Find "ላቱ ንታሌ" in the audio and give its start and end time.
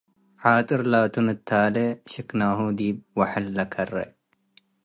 0.91-1.75